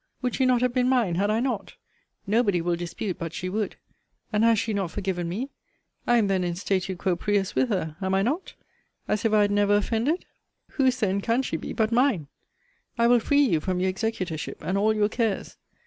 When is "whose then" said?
10.69-11.21